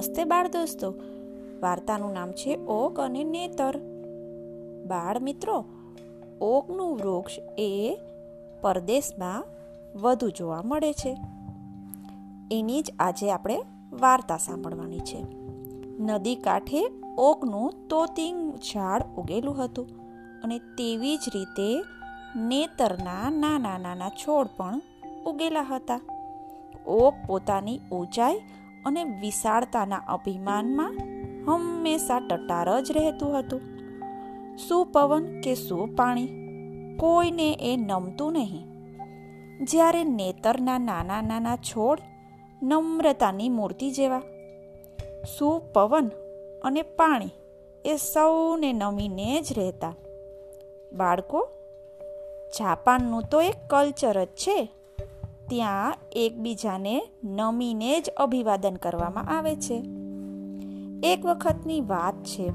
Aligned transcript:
નમસ્તે 0.00 0.24
બાળ 0.24 0.48
દોસ્તો. 0.48 0.94
વાર્તાનું 1.62 2.12
નામ 2.12 2.32
છે 2.32 2.56
ઓક 2.56 3.00
અને 3.00 3.24
નેતર. 3.24 3.76
બાળ 4.86 5.18
મિત્રો, 5.18 5.64
ઓકનું 6.40 6.96
વૃક્ષ 6.96 7.32
એ 7.58 7.98
પરદેશમાં 8.60 9.44
વધુ 10.02 10.30
જોવા 10.30 10.62
મળે 10.64 10.92
છે. 10.92 11.16
એની 12.50 12.82
જ 12.82 12.92
આજે 12.98 13.32
આપણે 13.32 13.62
વાર્તા 13.92 14.36
સાંભળવાની 14.36 14.98
છે. 14.98 15.26
નદી 16.00 16.36
કાંઠે 16.36 16.90
ઓકનું 17.18 17.88
તોતિંગ 17.88 18.54
ઝાડ 18.54 19.02
ઉગેલું 19.16 19.64
હતું 19.64 19.88
અને 20.42 20.58
તેવી 20.58 21.16
જ 21.16 21.20
રીતે 21.34 21.82
નેતરના 22.36 23.30
નાના 23.30 23.78
નાના 23.78 24.08
છોડ 24.08 24.46
પણ 24.56 24.80
ઉગેલા 25.26 25.62
હતા. 25.62 26.00
ઓક 26.86 27.14
પોતાની 27.26 27.78
ઊંચાઈ 27.92 28.40
અને 28.86 29.04
વિશાળતાના 29.04 29.96
અભિમાનમાં 29.96 30.96
હંમેશા 31.46 32.20
ટટાર 32.20 32.80
જ 32.80 32.92
રહેતું 32.92 33.38
હતું. 33.38 33.60
શું 34.56 34.86
પવન 34.86 35.40
કે 35.40 35.54
શું 35.54 35.96
પાણી, 35.96 36.26
કોઈને 36.96 37.52
એ 37.60 37.76
નમતું 37.76 38.32
નહીં. 38.32 38.70
જ્યારે 39.64 40.04
નેતરના 40.04 40.78
નાના 40.78 41.22
નાના 41.22 41.56
છોડ 41.56 41.98
નમ્રતાની 42.62 43.48
મૂર્તિ 43.48 43.90
જેવા. 43.90 44.22
શું 45.38 45.72
પવન 45.72 46.10
અને 46.64 46.82
પાણી 46.82 47.30
એ 47.84 47.96
સૌને 47.96 48.72
નમીને 48.72 49.40
જ 49.40 49.58
રહેતા. 49.58 49.94
બાળકો, 50.92 51.48
જાપાનનું 52.58 53.22
તો 53.22 53.40
એક 53.40 53.54
કલ્ચર 53.70 54.24
જ 54.24 54.28
છે. 54.28 54.68
ત્યાં 55.50 55.94
એકબીજાને 56.12 56.96
નમીને 57.24 58.00
જ 58.00 58.10
અભિવાદન 58.16 58.74
કરવામાં 58.74 59.30
આવે 59.38 59.54
છે. 59.56 59.78
એક 61.12 61.26
વખતની 61.26 61.80
વાત 61.80 62.14
છે, 62.24 62.50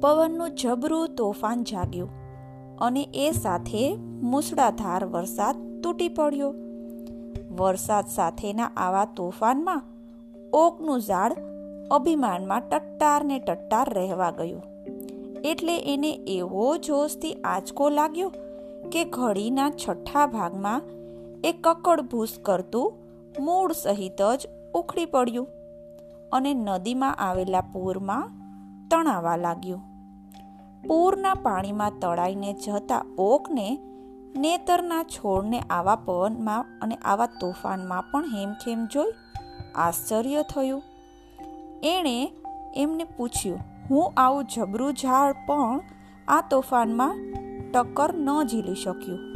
પવનનું 0.00 0.54
જબરું 0.54 1.14
તોફાન 1.14 1.64
જાગ્યું 1.64 2.08
અને 2.78 3.02
એ 3.14 3.30
સાથે 3.32 3.96
મુસળાધાર 4.22 5.04
વરસાદ 5.04 5.56
તૂટી 5.82 6.08
પડ્યો. 6.08 6.54
વરસાદ 7.56 8.06
સાથેના 8.06 8.70
આવા 8.76 9.04
તોફાનમાં 9.04 9.82
ઓકનું 10.52 11.00
ઝાડ 11.00 11.32
અભિમાનમાં 11.90 12.68
ટટ્ટાર 12.68 13.24
ને 13.24 13.38
ટટ્ટાર 13.38 13.94
રહેવા 13.94 14.30
ગયું. 14.30 14.62
એટલે 15.44 15.78
એને 15.94 16.10
એવો 16.26 16.76
જોશથી 16.76 17.32
આંચકો 17.32 17.88
લાગ્યો 17.88 18.28
કે 18.92 19.04
ઘડીના 19.04 19.70
છઠ્ઠા 19.70 20.26
ભાગમાં 20.26 20.82
એ 21.44 21.52
કકડભૂસ 21.52 22.38
કરતું 22.42 22.92
મૂળ 23.40 23.72
સહિત 23.72 24.22
જ 24.22 24.48
ઉખડી 24.74 25.04
પડ્યું 25.04 25.48
અને 26.32 26.54
નદીમાં 26.54 27.14
આવેલા 27.14 27.60
પૂરમાં 27.60 28.30
તણાવા 28.88 29.36
લાગ્યું. 29.36 29.82
પૂરના 30.88 31.34
પાણીમાં 31.34 31.92
તળાઈને 32.00 32.52
જતા 32.52 33.04
ઓકને 33.18 33.78
નેતરના 34.36 35.02
છોડને 35.02 35.60
આવા 35.60 35.96
પવનમાં 35.96 36.78
અને 36.82 36.94
આવા 36.94 37.26
તોફાનમાં 37.26 38.02
પણ 38.02 38.24
હેમખેમ 38.24 38.86
જોઈ 38.86 39.12
આશ્ચર્ય 39.74 40.42
થયું. 40.42 40.82
એણે 41.82 42.32
એમને 42.76 43.04
પૂછ્યું, 43.04 43.58
હું 43.90 44.12
આવું 44.16 44.44
જબરું 44.44 44.92
ઝાડ 44.92 45.32
પણ 45.46 45.80
આ 46.28 46.40
તોફાનમાં 46.40 47.14
ટક્કર 47.72 48.14
ન 48.14 48.42
ઝીલી 48.44 48.74
શક્યું? 48.74 49.35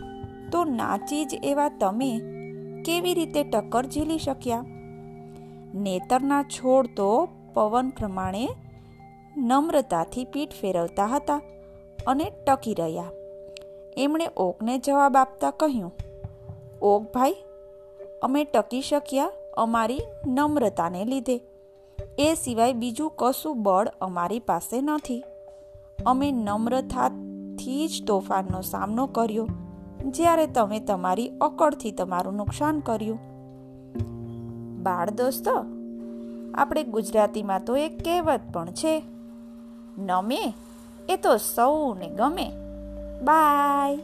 તો 0.52 0.64
નાચી 0.64 1.24
જ 1.24 1.40
એવા 1.42 1.68
તમે 1.68 2.10
કેવી 2.84 3.14
રીતે 3.14 3.44
ટક્કર 3.44 3.86
ઝીલી 3.86 4.18
શક્યા? 4.18 4.64
નેતરના 5.74 6.42
છોડ 6.42 6.86
તો 6.96 7.28
પવન 7.54 7.90
પ્રમાણે 7.90 8.48
નમ્રતાથી 9.36 10.24
પીઠ 10.24 10.50
ફેરવતા 10.60 11.06
હતા 11.06 11.40
અને 12.06 12.32
ટકી 12.46 12.74
રહ્યા. 12.74 13.10
એમણે 13.96 14.26
ઓકને 14.36 14.78
જવાબ 14.78 15.16
આપતા 15.16 15.50
કહ્યું, 15.50 15.92
ઓક 16.82 17.12
ભાઈ, 17.14 17.36
અમે 18.22 18.44
ટકી 18.44 18.82
શક્યા 18.82 19.30
અમારી 19.56 20.00
નમ્રતાને 20.26 21.04
લીધે. 21.04 21.40
એ 22.18 22.34
સિવાય 22.34 22.72
બીજું 22.72 23.12
કશું 23.16 23.62
બળ 23.62 23.88
અમારી 24.00 24.40
પાસે 24.40 24.80
નથી. 24.80 25.24
અમે 26.06 26.32
નમ્રતાથી 26.32 27.88
જ 27.88 28.06
તોફાનનો 28.06 28.60
સામનો 28.60 29.06
કર્યો. 29.06 29.48
જ્યારે 30.04 30.46
તમે 30.46 30.80
તમારી 30.80 31.28
અકળથી 31.40 31.90
તમારું 31.90 32.34
નુકસાન 32.34 32.80
કર્યું. 32.80 33.18
બાળ 34.82 35.10
દોસ્તો, 35.10 35.64
આપણે 36.54 36.82
ગુજરાતીમાં 36.82 37.64
તો 37.64 37.76
એક 37.76 38.04
કહેવત 38.04 38.40
પણ 38.52 38.70
છે, 38.70 39.02
નમે 39.98 40.54
એ 41.08 41.16
તો 41.16 41.36
સૌને 41.36 42.08
ગમે. 42.08 42.50
બાય. 43.22 43.98